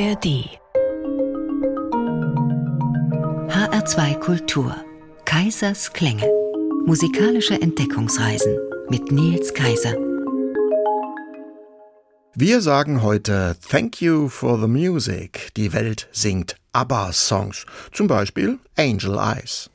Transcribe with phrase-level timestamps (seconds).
[0.00, 0.48] ARD
[3.50, 4.74] HR2 Kultur
[5.26, 6.26] Kaisers Klänge
[6.86, 8.56] Musikalische Entdeckungsreisen
[8.88, 9.94] mit Nils Kaiser
[12.34, 15.50] Wir sagen heute Thank you for the music.
[15.58, 19.68] Die Welt singt ABBA-Songs, zum Beispiel Angel Eyes.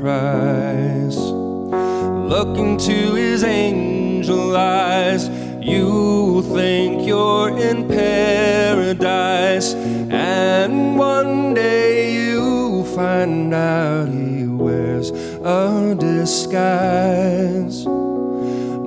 [0.00, 1.16] price.
[1.16, 5.28] Look into his angel eyes,
[5.60, 17.84] you'll think you're in paradise, and one day you'll find out he wears a disguise.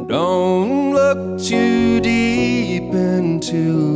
[0.08, 3.93] Don't look too deep into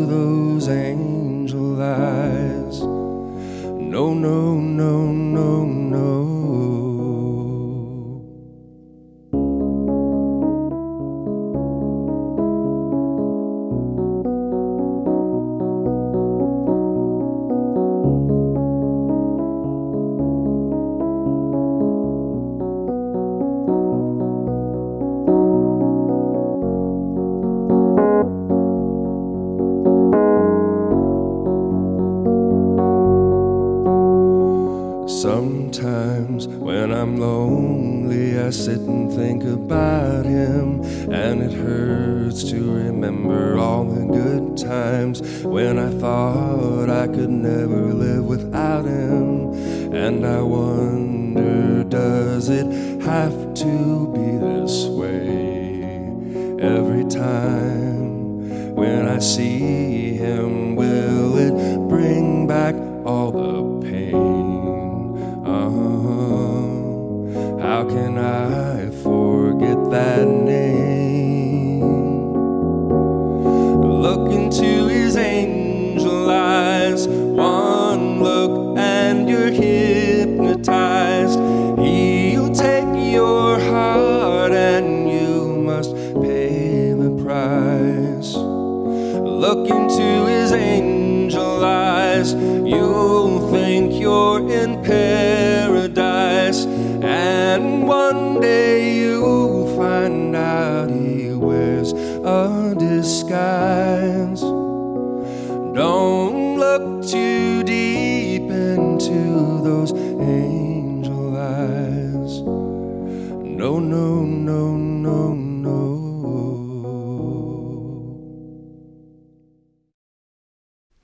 [89.67, 90.96] talking to his angel.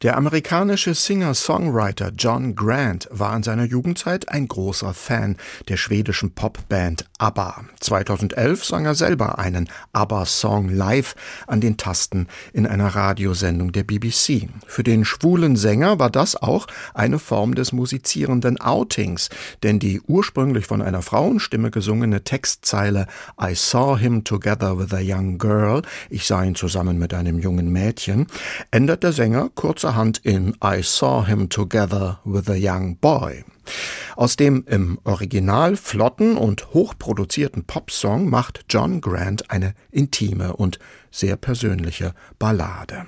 [0.03, 5.37] Der amerikanische Singer-Songwriter John Grant war in seiner Jugendzeit ein großer Fan
[5.69, 7.63] der schwedischen Popband ABBA.
[7.79, 11.15] 2011 sang er selber einen ABBA-Song live
[11.47, 14.49] an den Tasten in einer Radiosendung der BBC.
[14.67, 19.29] Für den schwulen Sänger war das auch eine Form des musizierenden Outings,
[19.63, 23.07] denn die ursprünglich von einer Frauenstimme gesungene Textzeile
[23.41, 27.71] I saw him together with a young girl, ich sah ihn zusammen mit einem jungen
[27.71, 28.27] Mädchen,
[28.69, 29.49] ändert der Sänger
[29.93, 33.43] kurzerhand in I saw him together with a young boy.
[34.15, 40.79] Aus dem im Original flotten und hochproduzierten Popsong macht John Grant eine intime und
[41.11, 43.05] sehr persönliche Ballade.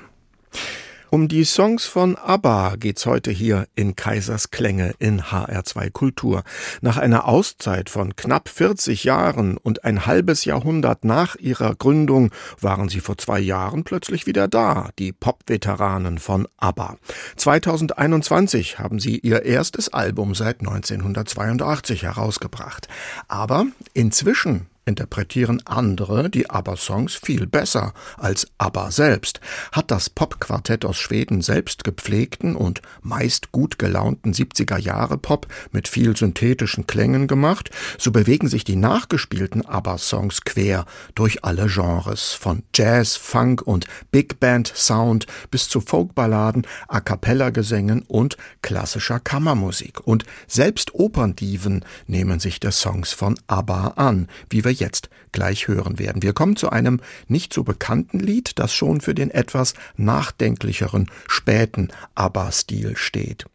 [1.15, 6.43] Um die Songs von ABBA geht's heute hier in Kaisers Klänge in HR2 Kultur.
[6.81, 12.89] Nach einer Auszeit von knapp 40 Jahren und ein halbes Jahrhundert nach ihrer Gründung waren
[12.89, 16.97] sie vor zwei Jahren plötzlich wieder da, die Pop-Veteranen von ABBA.
[17.37, 22.89] 2021 haben sie ihr erstes Album seit 1982 herausgebracht.
[23.29, 29.41] Aber inzwischen interpretieren andere die ABBA-Songs viel besser als ABBA selbst.
[29.71, 36.85] Hat das Popquartett aus Schweden selbst gepflegten und meist gut gelaunten 70er-Jahre-Pop mit viel synthetischen
[36.85, 40.85] Klängen gemacht, so bewegen sich die nachgespielten ABBA-Songs quer
[41.15, 48.03] durch alle Genres, von Jazz, Funk und Big Band Sound bis zu Folkballaden, A cappella-Gesängen
[48.03, 50.05] und klassischer Kammermusik.
[50.05, 55.99] Und selbst Operndiven nehmen sich der Songs von ABBA an, wie wir jetzt gleich hören
[55.99, 56.21] werden.
[56.21, 61.89] Wir kommen zu einem nicht so bekannten Lied, das schon für den etwas nachdenklicheren späten
[62.15, 63.45] ABBA-Stil steht.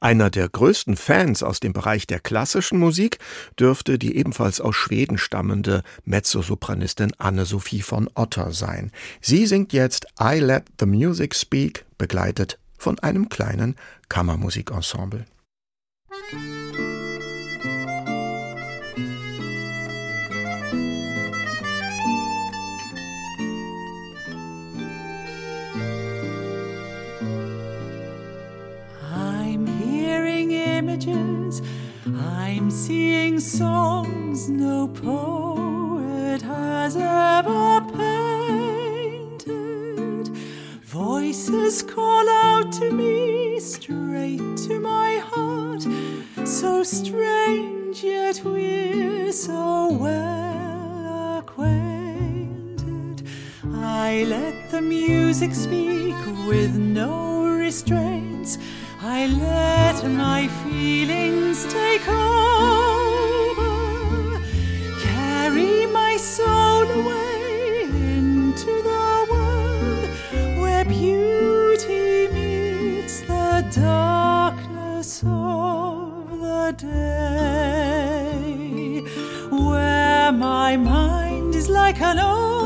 [0.00, 3.18] Einer der größten Fans aus dem Bereich der klassischen Musik
[3.58, 8.90] dürfte die ebenfalls aus Schweden stammende Mezzosopranistin Anne-Sophie von Otter sein.
[9.20, 13.76] Sie singt jetzt I Let the Music Speak, begleitet von einem kleinen
[14.08, 15.26] Kammermusikensemble.
[16.32, 16.89] Musik
[30.90, 31.62] images.
[32.06, 39.46] I'm seeing songs no poet has ever painted.
[40.82, 45.86] Voices call out to me straight to my heart.
[46.46, 53.22] So strange, yet we're so well acquainted.
[53.72, 56.16] I let the music speak
[56.48, 58.58] with no restraints.
[59.02, 63.64] I let my feelings take over,
[65.00, 70.04] carry my soul away into the world
[70.60, 77.80] where beauty meets the darkness of the day,
[79.50, 82.59] where my mind is like an open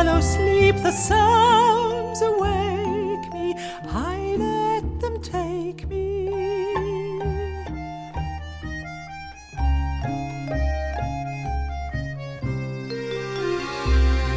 [0.00, 3.54] shallow sleep, the sounds awake me.
[3.84, 6.30] I let them take me.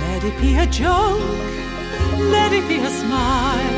[0.03, 1.21] Let it be a joke,
[2.35, 3.77] let it be a smile,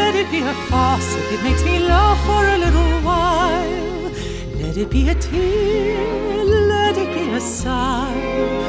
[0.00, 4.12] let it be a farce if it makes me laugh for a little while.
[4.60, 8.61] Let it be a tear let it be a sigh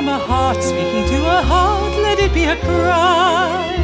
[0.00, 1.92] from a heart speaking to a heart.
[2.06, 3.76] Let it be a cry.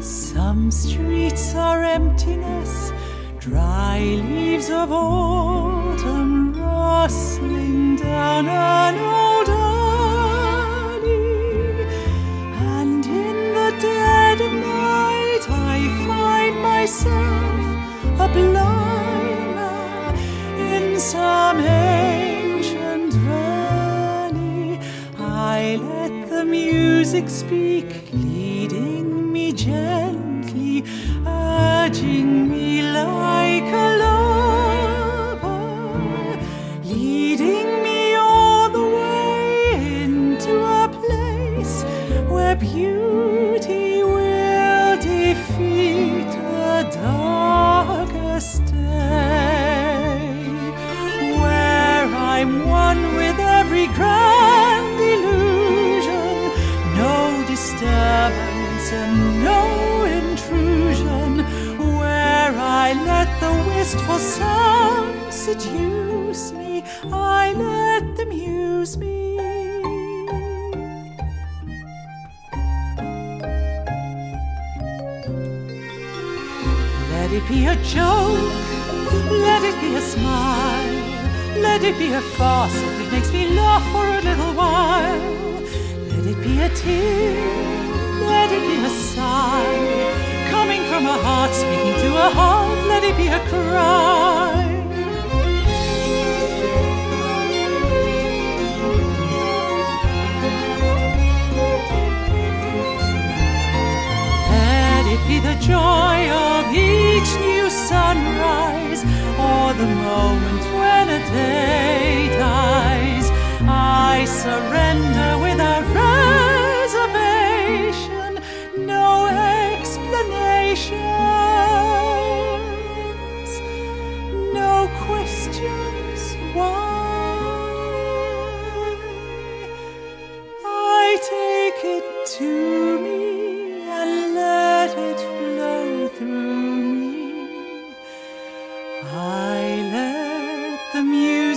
[0.00, 2.90] Some streets are emptiness,
[3.38, 11.02] dry leaves of autumn rustling down an old alley,
[12.80, 17.60] and in the dead night I find myself
[18.20, 18.97] a blind
[27.10, 27.87] music speaks.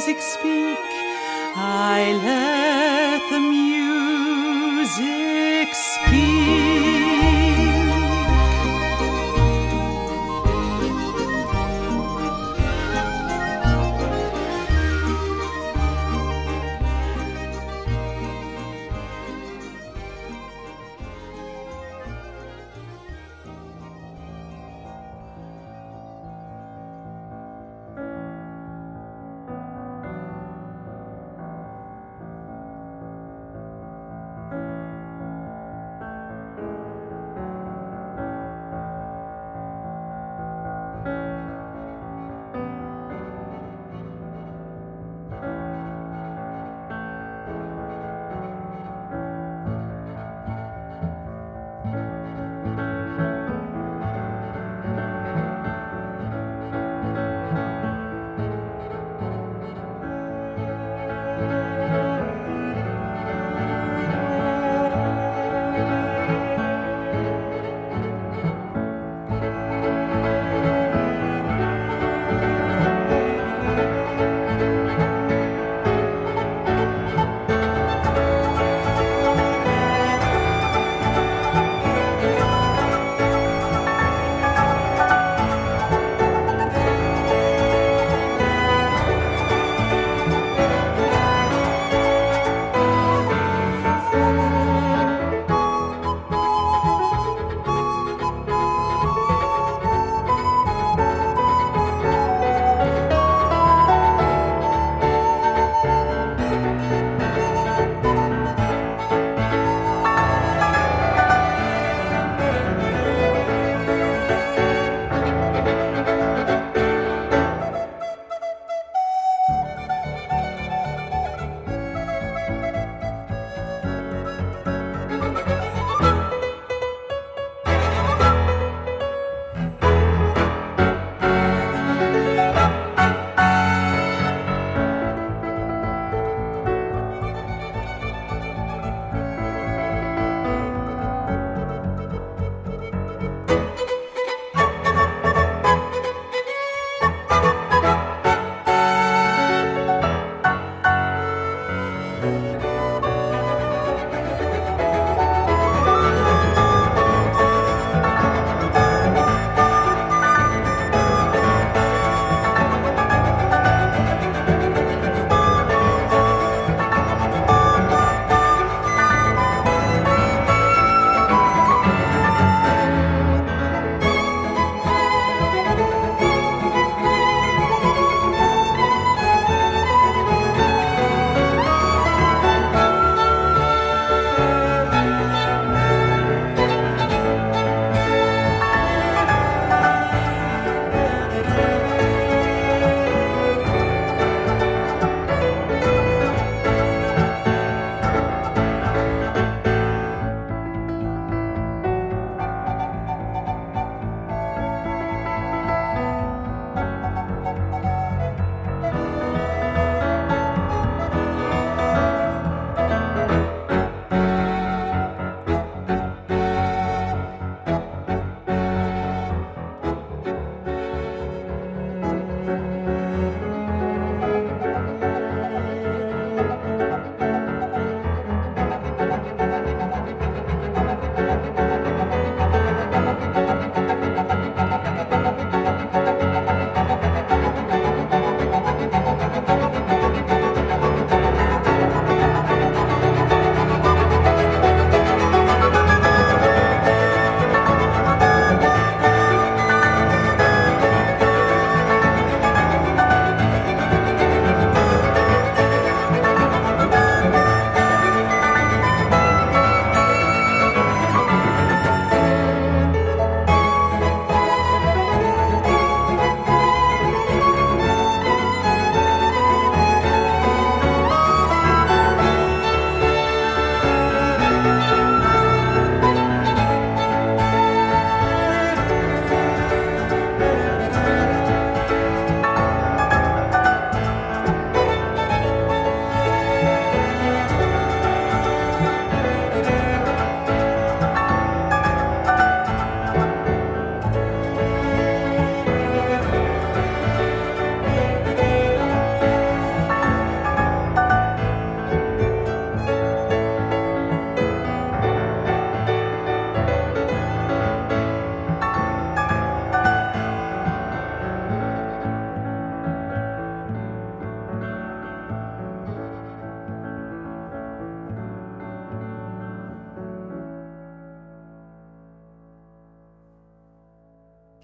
[0.08, 0.80] Music speak.
[1.56, 3.40] I let the
[4.80, 6.71] music speak.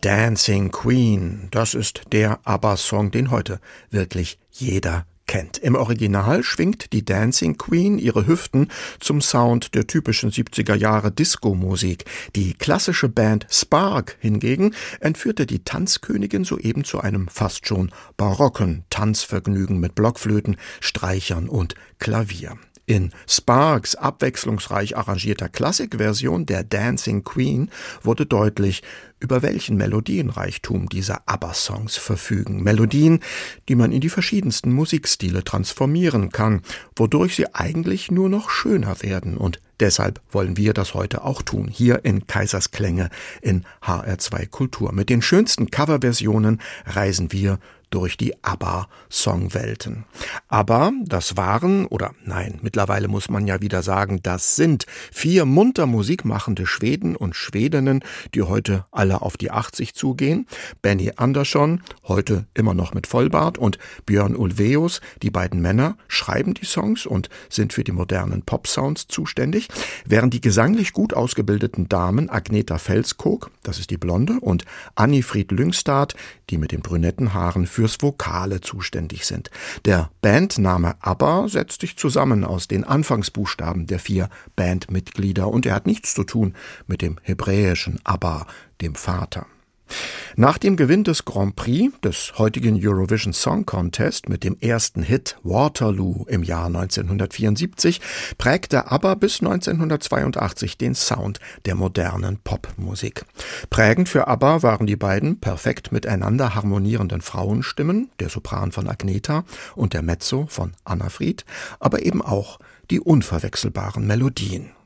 [0.08, 3.60] Dancing Queen, das ist der ABBA-Song, den heute
[3.92, 5.58] wirklich jeder kennt.
[5.58, 8.70] Im Original schwingt die Dancing Queen ihre Hüften
[9.02, 12.06] zum Sound der typischen 70er Jahre Disco-Musik.
[12.38, 19.78] Die klassische Band Spark hingegen entführte die Tanzkönigin soeben zu einem fast schon barocken Tanzvergnügen
[19.78, 22.58] mit Blockflöten, Streichern und Klavier.
[22.90, 27.70] In Sparks abwechslungsreich arrangierter Klassikversion der Dancing Queen
[28.02, 28.82] wurde deutlich,
[29.20, 32.64] über welchen Melodienreichtum diese ABBA-Songs verfügen.
[32.64, 33.20] Melodien,
[33.68, 36.62] die man in die verschiedensten Musikstile transformieren kann,
[36.96, 39.36] wodurch sie eigentlich nur noch schöner werden.
[39.36, 43.10] Und deshalb wollen wir das heute auch tun, hier in Kaisersklänge
[43.42, 44.94] in HR2 Kultur.
[44.94, 50.06] Mit den schönsten Coverversionen reisen wir durch die ABBA-Songwelten.
[50.48, 55.86] Aber das waren, oder nein, mittlerweile muss man ja wieder sagen, das sind vier munter
[55.86, 58.04] musikmachende Schweden und Schwedinnen,
[58.34, 60.48] die heute alle auf die 80 zugehen.
[60.82, 66.66] Benny Andersson, heute immer noch mit Vollbart, und Björn Ulveus, die beiden Männer, schreiben die
[66.66, 69.68] Songs und sind für die modernen Pop-Sounds zuständig,
[70.06, 76.16] während die gesanglich gut ausgebildeten Damen Agneta Felskog, das ist die Blonde, und Annifried Lyngstad,
[76.50, 79.52] die mit den brünetten Haaren fürs Vokale zuständig sind.
[79.86, 85.86] Der Bandname ABBA setzt sich zusammen aus den Anfangsbuchstaben der vier Bandmitglieder und er hat
[85.86, 86.56] nichts zu tun
[86.88, 88.48] mit dem hebräischen Abba,
[88.82, 89.46] dem Vater.
[90.36, 95.38] Nach dem Gewinn des Grand Prix des heutigen Eurovision Song Contest mit dem ersten Hit
[95.44, 98.00] Waterloo im Jahr 1974
[98.38, 103.26] prägte ABBA bis 1982 den Sound der modernen Popmusik.
[103.70, 109.44] Prägend für ABBA waren die beiden perfekt miteinander harmonierenden Frauenstimmen, der Sopran von Agneta
[109.76, 111.46] und der Mezzo von Anna Fried,
[111.80, 112.60] aber eben auch
[112.92, 114.77] die unverwechselbaren Melodien.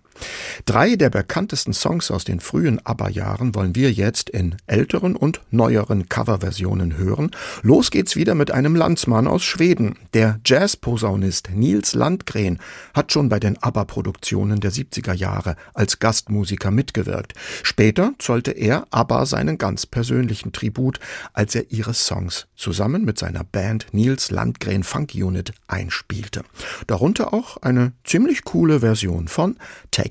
[0.65, 6.09] Drei der bekanntesten Songs aus den frühen ABBA-Jahren wollen wir jetzt in älteren und neueren
[6.09, 7.31] Coverversionen hören.
[7.63, 9.95] Los geht's wieder mit einem Landsmann aus Schweden.
[10.13, 12.59] Der Jazzposaunist Nils Landgren
[12.93, 17.33] hat schon bei den ABBA-Produktionen der 70er Jahre als Gastmusiker mitgewirkt.
[17.63, 20.99] Später zollte er ABBA seinen ganz persönlichen Tribut,
[21.33, 26.43] als er ihre Songs zusammen mit seiner Band Nils Landgren Funk Unit einspielte.
[26.87, 29.57] Darunter auch eine ziemlich coole Version von
[29.89, 30.10] Take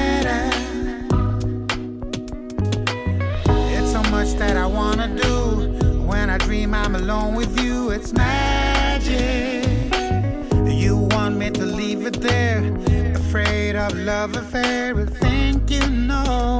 [4.41, 5.35] that I wanna do.
[6.09, 9.67] When I dream I'm alone with you, it's magic.
[10.81, 12.61] You want me to leave it there,
[13.21, 16.50] afraid of love affair, but think you know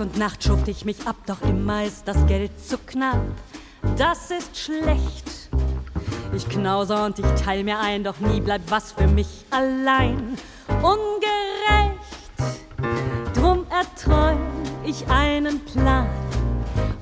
[0.00, 3.20] Nacht schuft ich mich ab, doch immer ist das Geld zu knapp.
[3.98, 5.50] Das ist schlecht.
[6.34, 10.38] Ich knauser und ich teil mir ein, doch nie bleibt was für mich allein.
[10.68, 11.98] Ungerecht,
[13.34, 14.38] drum erträum
[14.84, 16.08] ich einen Plan.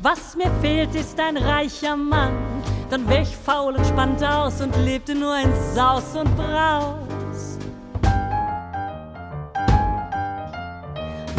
[0.03, 2.33] Was mir fehlt, ist ein reicher Mann.
[2.91, 7.08] Dann wär ich faul und spannt aus und lebte nur in Saus und Braus.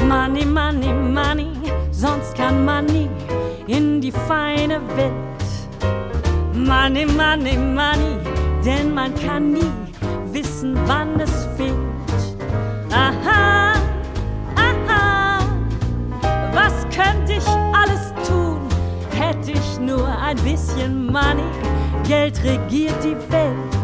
[0.09, 1.51] Money, money, money
[1.91, 3.07] sonst kann man nie
[3.67, 5.13] in die feine Welt.
[6.51, 8.17] Money, money, money,
[8.65, 9.71] denn man kann nie
[10.31, 11.75] wissen, wann es fehlt.
[12.91, 13.73] Aha,
[14.55, 15.39] aha,
[16.53, 18.61] was könnte ich alles tun,
[19.11, 21.51] hätte ich nur ein bisschen Money,
[22.07, 23.78] Geld regiert die Welt.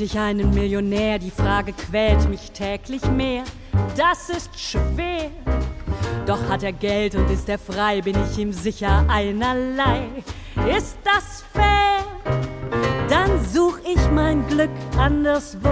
[0.00, 3.44] Find ich einen Millionär, die Frage quält mich täglich mehr.
[3.98, 5.30] Das ist schwer.
[6.24, 10.08] Doch hat er Geld und ist er frei, bin ich ihm sicher einerlei.
[10.74, 12.02] Ist das fair?
[13.10, 15.68] Dann such ich mein Glück anderswo.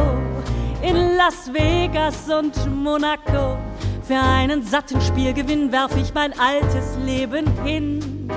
[0.83, 3.57] In Las Vegas und Monaco.
[4.03, 8.29] Für einen satten Spielgewinn werf ich mein altes Leben hin.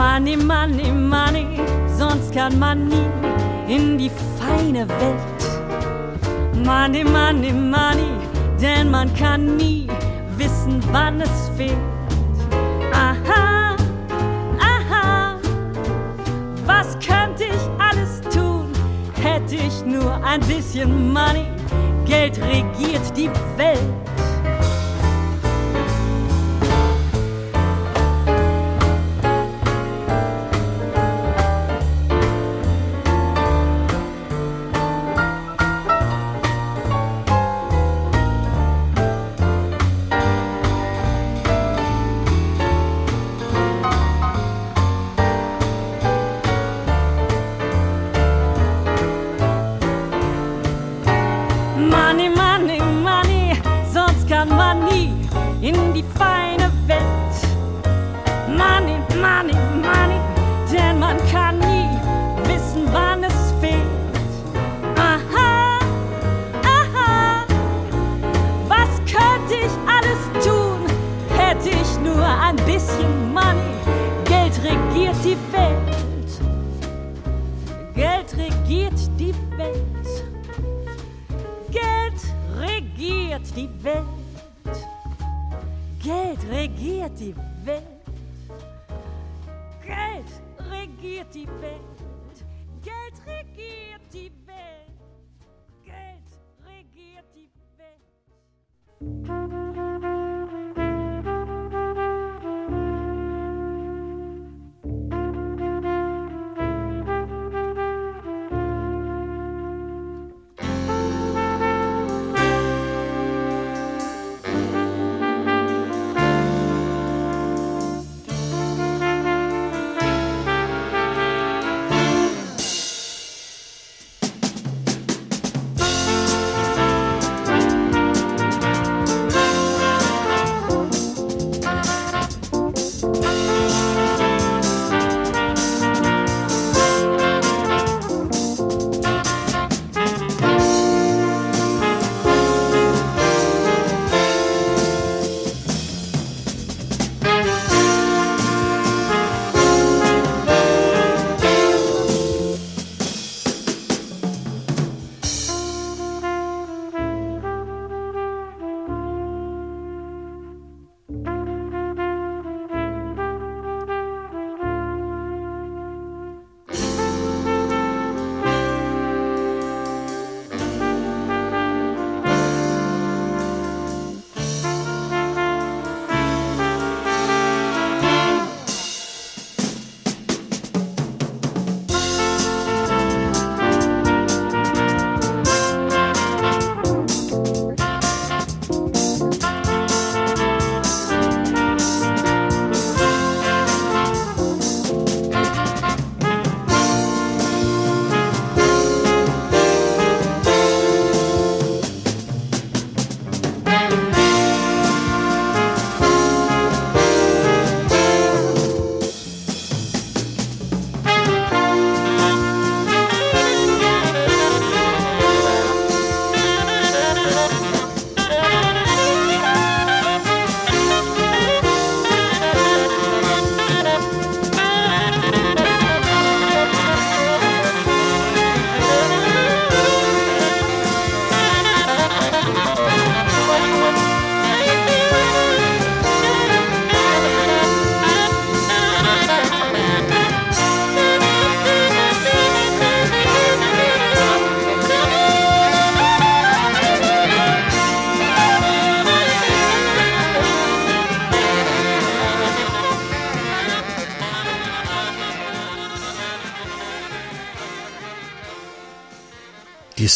[0.00, 1.46] Money, money, money,
[1.86, 3.04] sonst kann man nie
[3.68, 6.64] in die feine Welt.
[6.64, 8.10] Money, money, money,
[8.58, 9.86] denn man kann nie
[10.38, 11.76] wissen, wann es fehlt.
[12.94, 13.76] Aha,
[14.58, 15.36] aha,
[16.64, 18.72] was könnte ich alles tun,
[19.22, 21.44] hätte ich nur ein bisschen Money,
[22.06, 24.09] Geld regiert die Welt.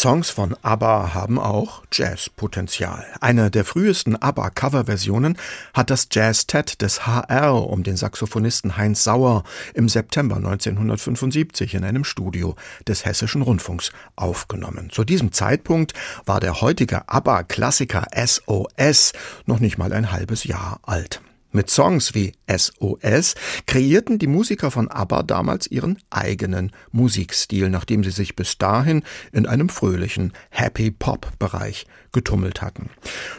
[0.05, 3.07] Songs von ABBA haben auch Jazzpotenzial.
[3.21, 5.35] Eine der frühesten ABBA-Coverversionen
[5.73, 12.03] hat das Jazz-Tet des HR um den Saxophonisten Heinz Sauer im September 1975 in einem
[12.03, 12.55] Studio
[12.87, 14.91] des Hessischen Rundfunks aufgenommen.
[14.91, 19.13] Zu diesem Zeitpunkt war der heutige ABBA-Klassiker SOS
[19.47, 21.19] noch nicht mal ein halbes Jahr alt.
[21.55, 28.11] Mit Songs wie SOS kreierten die Musiker von ABBA damals ihren eigenen Musikstil, nachdem sie
[28.11, 32.89] sich bis dahin in einem fröhlichen Happy Pop Bereich getummelt hatten.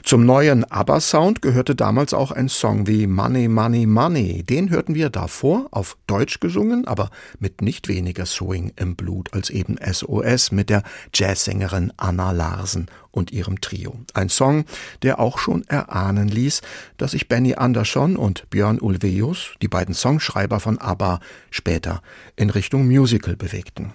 [0.05, 4.45] Zum neuen ABBA-Sound gehörte damals auch ein Song wie Money, Money, Money.
[4.45, 7.11] Den hörten wir davor auf Deutsch gesungen, aber
[7.41, 10.83] mit nicht weniger Swing im Blut als eben SOS mit der
[11.15, 13.97] Jazzsängerin Anna Larsen und ihrem Trio.
[14.13, 14.67] Ein Song,
[15.03, 16.61] der auch schon erahnen ließ,
[16.99, 22.03] dass sich Benny Andersson und Björn Ulvaeus, die beiden Songschreiber von ABBA, später
[22.37, 23.93] in Richtung Musical bewegten.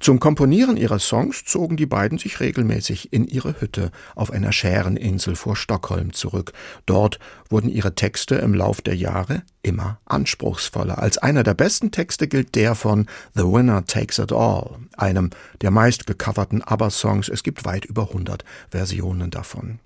[0.00, 5.34] Zum Komponieren ihrer Songs zogen die beiden sich regelmäßig in ihre Hütte auf einer Schäreninsel
[5.34, 6.52] vor Stockholm zurück.
[6.86, 7.18] Dort
[7.50, 10.98] wurden ihre Texte im Lauf der Jahre immer anspruchsvoller.
[10.98, 15.70] Als einer der besten Texte gilt der von The Winner Takes It All, einem der
[15.70, 17.28] meistgecoverten ABBA-Songs.
[17.28, 19.80] Es gibt weit über 100 Versionen davon.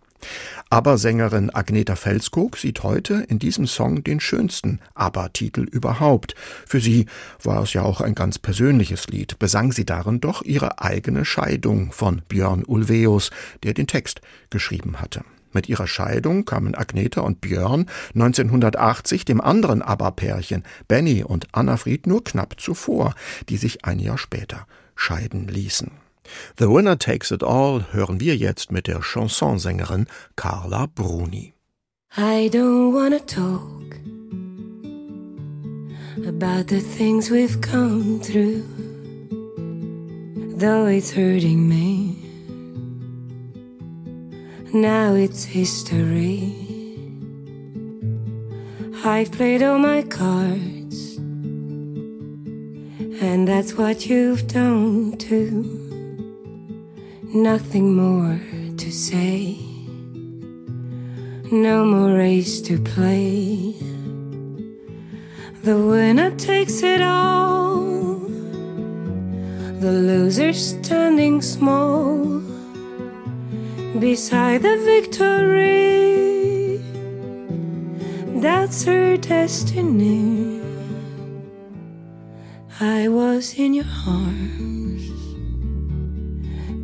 [0.68, 6.34] Aber Sängerin Agneta Felskog sieht heute in diesem Song den schönsten ABBA-Titel überhaupt.
[6.66, 7.06] Für sie
[7.42, 11.92] war es ja auch ein ganz persönliches Lied, besang sie darin doch ihre eigene Scheidung
[11.92, 13.30] von Björn Ulveus,
[13.62, 15.24] der den Text geschrieben hatte.
[15.52, 22.22] Mit ihrer Scheidung kamen Agneta und Björn 1980 dem anderen ABBA-Pärchen Benny und Anna-Fried nur
[22.22, 23.14] knapp zuvor,
[23.48, 25.90] die sich ein Jahr später scheiden ließen.
[26.56, 31.54] The Winner Takes It All hören wir jetzt mit der Chansonsängerin Carla Bruni.
[32.16, 33.96] I don't wanna talk
[36.26, 38.64] about the things we've come through,
[40.56, 42.16] though it's hurting me.
[44.72, 46.52] Now it's history.
[49.04, 51.16] I've played all my cards,
[53.22, 55.89] and that's what you've done too
[57.34, 58.40] nothing more
[58.76, 59.56] to say,
[61.52, 63.72] no more race to play.
[65.62, 68.18] The winner takes it all,
[69.78, 72.40] the loser standing small
[74.00, 76.78] beside the victory.
[78.40, 80.60] That's her destiny.
[82.80, 84.79] I was in your arms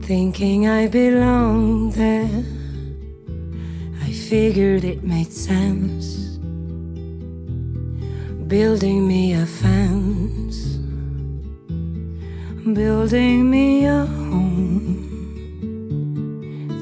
[0.07, 2.45] thinking I belonged there.
[4.05, 6.39] I figured it made sense,
[8.47, 10.79] building me a fence,
[12.73, 15.03] building me a home,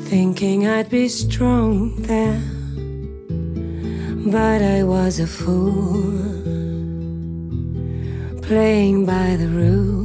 [0.05, 2.43] thinking I'd be strong there.
[4.31, 6.13] But I was a fool,
[8.43, 10.04] playing by the rules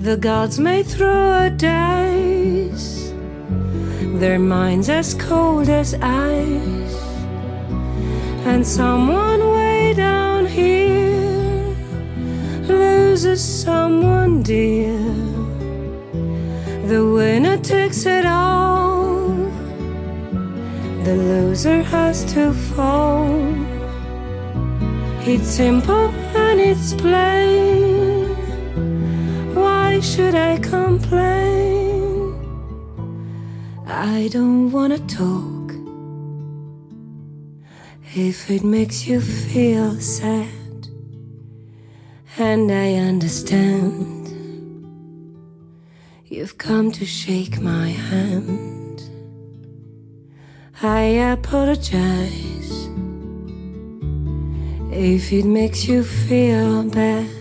[0.00, 3.12] the gods may throw a dice,
[4.18, 6.96] their minds as cold as ice,
[8.46, 11.76] and someone way down here
[12.66, 14.96] loses someone dear.
[16.86, 19.28] The winner takes it all,
[21.04, 23.28] the loser has to fall.
[25.26, 28.19] It's simple and it's plain
[30.02, 32.34] should I complain?
[33.86, 35.74] I don't wanna talk.
[38.14, 40.88] If it makes you feel sad,
[42.38, 44.28] and I understand,
[46.26, 49.02] you've come to shake my hand.
[50.82, 51.02] I
[51.34, 52.88] apologize
[54.92, 57.39] if it makes you feel bad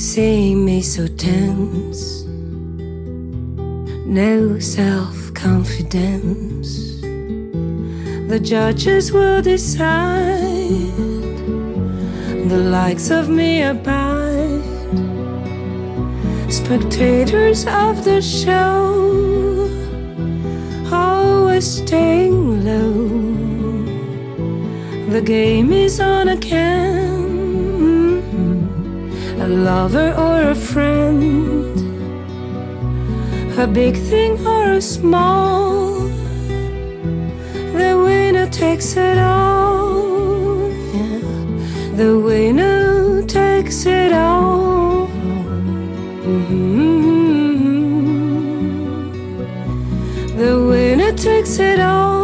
[0.00, 2.24] seeing me so tense.
[4.06, 7.02] No self confidence.
[8.30, 10.16] The judges will decide.
[12.48, 14.64] The likes of me abide.
[16.50, 19.68] Spectators of the show,
[20.90, 23.08] oh, always staying low.
[25.10, 27.19] The game is on again
[29.50, 31.76] lover or a friend,
[33.58, 36.08] a big thing or a small.
[37.78, 40.70] The winner takes it all.
[40.94, 41.20] Yeah.
[41.96, 45.08] The winner takes it all.
[46.26, 46.90] Mm-hmm.
[50.38, 52.19] The winner takes it all.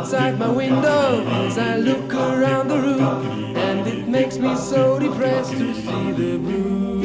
[0.00, 5.52] outside my window as I look around the room, and it makes me so depressed
[5.52, 7.02] to see the blue.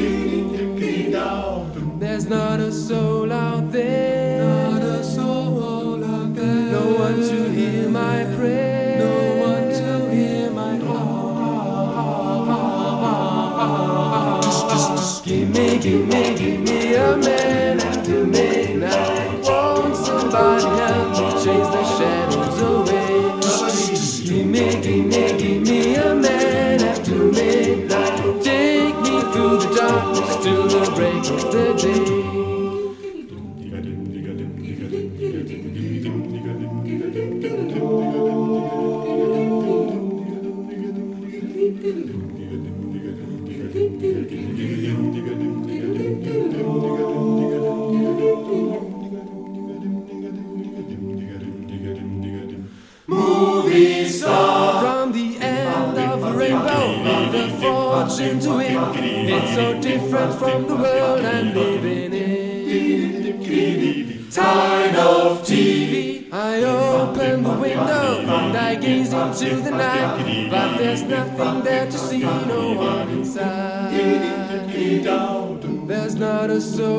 [2.00, 7.90] There's not a soul out there, not a soul out there, no one to hear
[7.90, 8.86] my prayer.
[15.26, 17.35] Give me, give me, give me a man.
[25.16, 28.44] Take me a man after midnight.
[28.44, 32.55] Take me through the darkness till the break of the day.
[59.56, 63.46] so different from the world I'm living in.
[64.30, 71.04] Tired of TV, I open the window and I gaze into the night, but there's
[71.04, 73.94] nothing there to see, no one inside.
[75.88, 76.95] There's not a soul.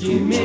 [0.00, 0.39] que me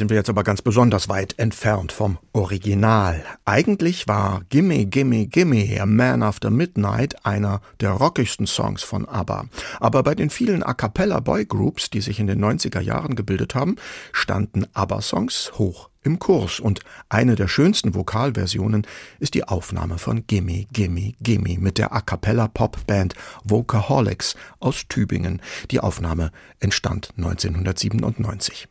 [0.00, 3.22] sind wir jetzt aber ganz besonders weit entfernt vom Original.
[3.44, 9.44] Eigentlich war Gimme, Gimme, Gimme, A Man After Midnight einer der rockigsten Songs von ABBA.
[9.78, 13.54] Aber bei den vielen A Cappella Boy Groups, die sich in den 90er Jahren gebildet
[13.54, 13.76] haben,
[14.10, 16.80] standen ABBA-Songs hoch im Kurs und
[17.10, 18.86] eine der schönsten Vokalversionen
[19.18, 25.42] ist die Aufnahme von Gimme, Gimme, Gimme mit der A Cappella Popband Vocaholics aus Tübingen.
[25.70, 28.66] Die Aufnahme entstand 1997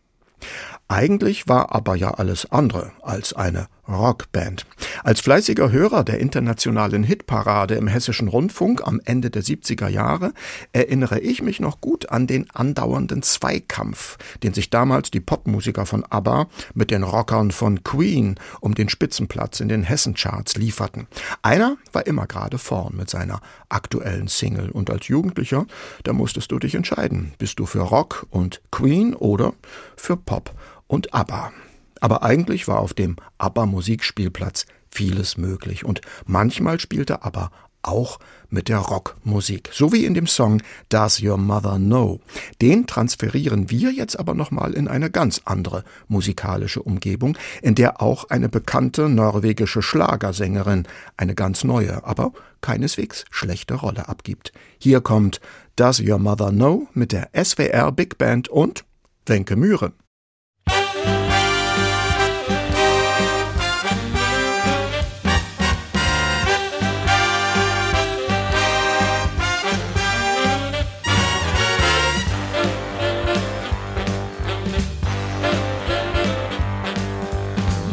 [1.96, 4.66] ja alles andere als eine Rockband.
[5.04, 10.34] Als fleißiger Hörer der internationalen Hitparade im hessischen Rundfunk am Ende der 70er Jahre
[10.74, 16.04] erinnere ich mich noch gut an den andauernden Zweikampf, den sich damals die Popmusiker von
[16.04, 21.08] ABBA mit den Rockern von Queen um den Spitzenplatz in den Hessencharts lieferten.
[21.42, 25.66] Einer war immer gerade vorn mit seiner aktuellen Single und als Jugendlicher,
[26.04, 29.54] da musstest du dich entscheiden, bist du für Rock und Queen oder
[29.96, 30.54] für Pop
[30.88, 31.52] und ABBA.
[32.00, 38.20] Aber eigentlich war auf dem ABBA Musikspielplatz vieles möglich und manchmal spielte ABBA auch
[38.50, 42.20] mit der Rockmusik, so wie in dem Song Does Your Mother Know.
[42.62, 48.30] Den transferieren wir jetzt aber nochmal in eine ganz andere musikalische Umgebung, in der auch
[48.30, 54.52] eine bekannte norwegische Schlagersängerin eine ganz neue, aber keineswegs schlechte Rolle abgibt.
[54.80, 55.40] Hier kommt
[55.76, 58.84] Does Your Mother Know mit der SWR Big Band und
[59.26, 59.94] Wenke Mühre.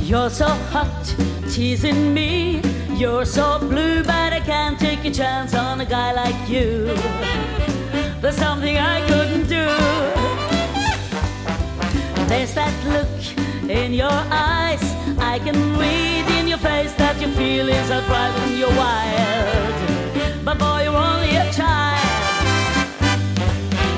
[0.07, 1.17] You're so hot,
[1.51, 2.63] teasing me.
[2.95, 6.95] You're so blue, but I can't take a chance on a guy like you.
[8.21, 9.67] There's something I couldn't do.
[12.29, 14.81] There's that look in your eyes.
[15.19, 20.45] I can read in your face that your feelings are driving you wild.
[20.45, 22.07] But boy, you're only a child.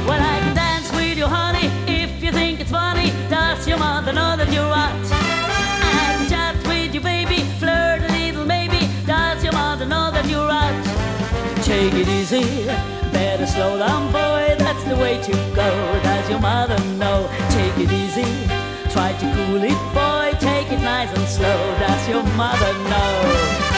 [0.08, 3.12] Well, I can dance with you, honey, if you think it's funny.
[3.28, 4.97] Does your mother know that you're hot?
[11.78, 12.66] Take it easy,
[13.12, 14.56] better slow down, boy.
[14.58, 16.00] That's the way to go.
[16.02, 17.30] Does your mother know?
[17.50, 18.24] Take it easy,
[18.90, 20.36] try to cool it, boy.
[20.40, 21.78] Take it nice and slow.
[21.78, 23.77] Does your mother know?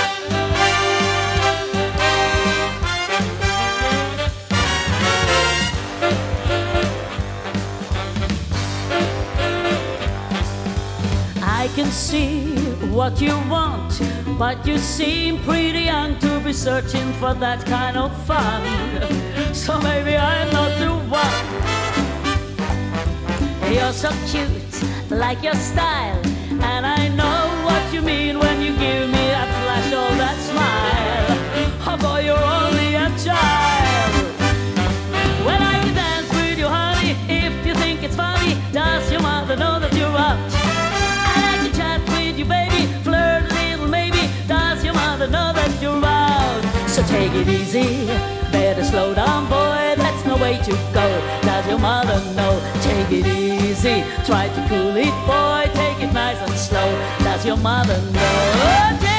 [11.91, 12.55] See
[12.93, 14.01] what you want,
[14.39, 18.63] but you seem pretty young to be searching for that kind of fun.
[19.53, 21.45] So maybe I'm not the one.
[23.73, 26.21] You're so cute, like your style,
[26.63, 31.39] and I know what you mean when you give me that flash or that smile.
[31.87, 34.13] Oh boy, you're only a child.
[35.45, 39.81] When I dance with you, honey, if you think it's funny, does your mother know
[39.81, 40.60] that you're out?
[47.11, 48.07] Take it easy,
[48.53, 49.95] better slow down, boy.
[49.97, 51.07] That's no way to go.
[51.43, 52.55] Does your mother know?
[52.83, 55.71] Take it easy, try to cool it, boy.
[55.75, 56.91] Take it nice and slow.
[57.19, 59.10] Does your mother know?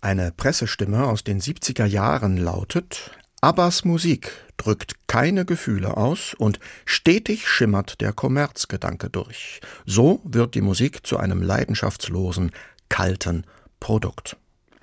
[0.00, 7.46] Eine Pressestimme aus den 70er Jahren lautet: Abbas Musik drückt keine Gefühle aus und stetig
[7.46, 9.60] schimmert der Kommerzgedanke durch.
[9.84, 12.50] So wird die Musik zu einem leidenschaftslosen,
[12.88, 13.44] kalten
[13.78, 14.38] Produkt.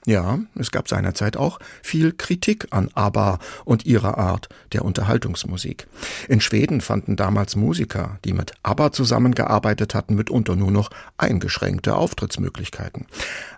[0.06, 5.88] Ja, es gab seinerzeit auch viel Kritik an ABBA und ihrer Art der Unterhaltungsmusik.
[6.28, 13.08] In Schweden fanden damals Musiker, die mit ABBA zusammengearbeitet hatten, mitunter nur noch eingeschränkte Auftrittsmöglichkeiten.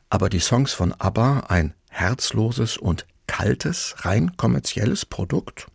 [0.09, 5.67] Aber die Songs von ABBA, ein herzloses und kaltes, rein kommerzielles Produkt?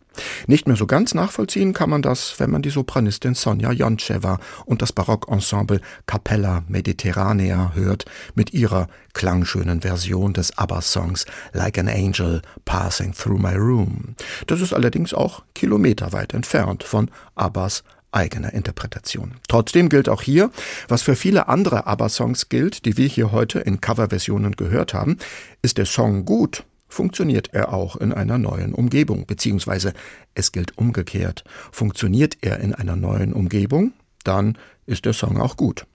[0.47, 4.81] Nicht mehr so ganz nachvollziehen kann man das, wenn man die Sopranistin Sonja Joncheva und
[4.81, 8.05] das Barockensemble Capella Mediterranea hört
[8.35, 14.15] mit ihrer klangschönen Version des ABBA-Songs Like an Angel Passing Through My Room.
[14.47, 19.35] Das ist allerdings auch kilometerweit entfernt von ABBAs eigener Interpretation.
[19.47, 20.49] Trotzdem gilt auch hier,
[20.87, 25.17] was für viele andere ABBA-Songs gilt, die wir hier heute in Coverversionen gehört haben,
[25.61, 26.63] ist der Song gut,
[26.97, 29.93] funktioniert er auch in einer neuen Umgebung, beziehungsweise
[30.33, 31.43] es gilt umgekehrt.
[31.71, 33.93] Funktioniert er in einer neuen Umgebung,
[34.23, 35.85] dann ist der Song auch gut.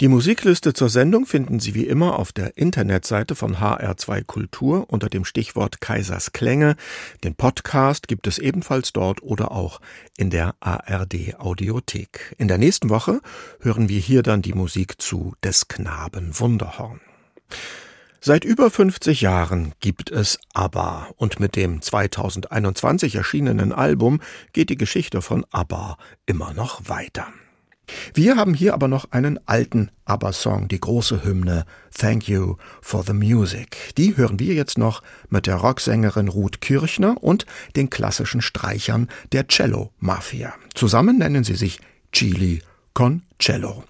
[0.00, 5.10] Die Musikliste zur Sendung finden Sie wie immer auf der Internetseite von HR2 Kultur unter
[5.10, 6.76] dem Stichwort Kaisers Klänge.
[7.22, 9.78] Den Podcast gibt es ebenfalls dort oder auch
[10.16, 12.34] in der ARD Audiothek.
[12.38, 13.20] In der nächsten Woche
[13.60, 17.02] hören wir hier dann die Musik zu des Knaben Wunderhorn.
[18.26, 24.22] Seit über 50 Jahren gibt es ABBA und mit dem 2021 erschienenen Album
[24.54, 27.26] geht die Geschichte von ABBA immer noch weiter.
[28.14, 33.12] Wir haben hier aber noch einen alten ABBA-Song, die große Hymne Thank You for the
[33.12, 33.92] Music.
[33.98, 37.44] Die hören wir jetzt noch mit der Rocksängerin Ruth Kirchner und
[37.76, 40.54] den klassischen Streichern der Cello Mafia.
[40.72, 41.78] Zusammen nennen sie sich
[42.10, 42.62] Chili
[42.94, 43.84] con Cello.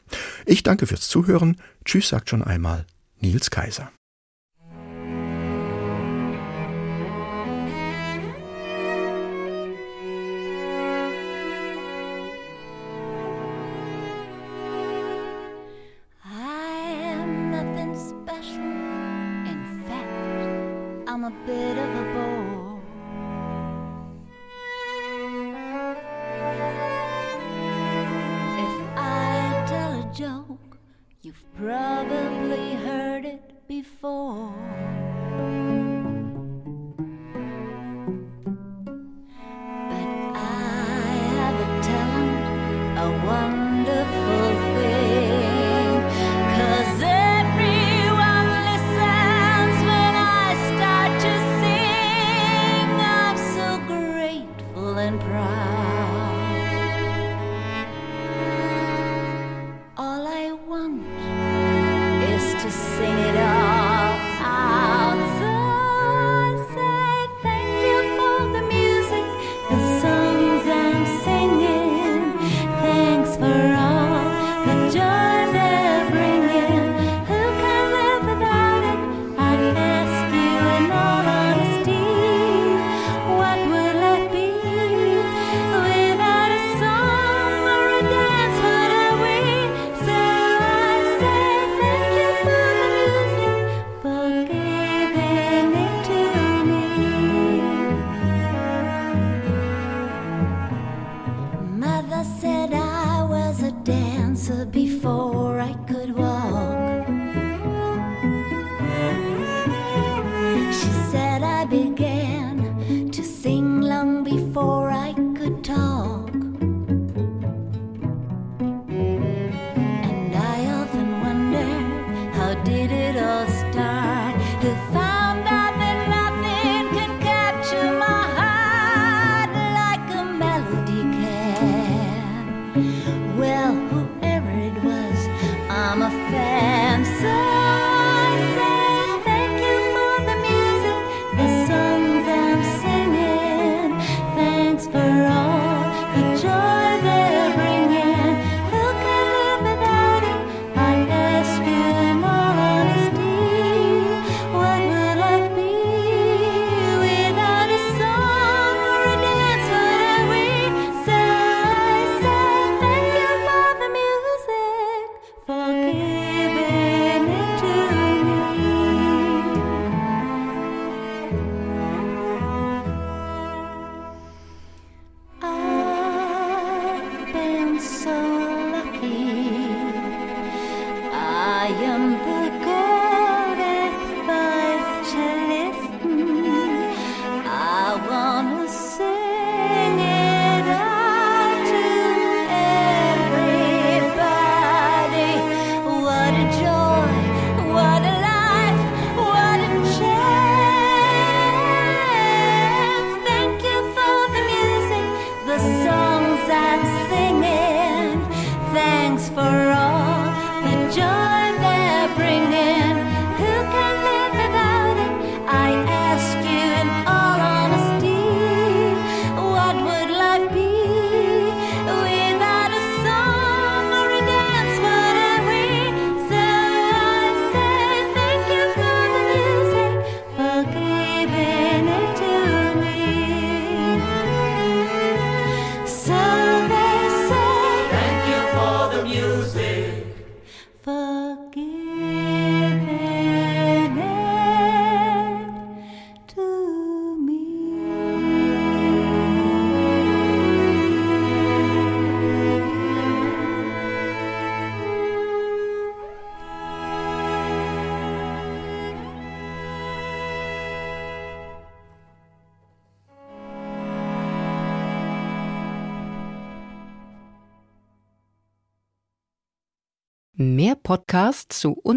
[0.44, 1.60] Ich danke fürs Zuhören.
[1.84, 2.84] Tschüss sagt schon einmal
[3.20, 3.92] Nils Kaiser.